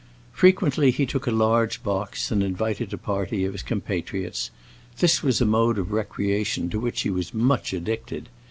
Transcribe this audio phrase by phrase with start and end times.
[0.33, 4.49] Frequently he took a large box and invited a party of his compatriots;
[4.97, 8.27] this was a mode of recreation to which he was much addicted.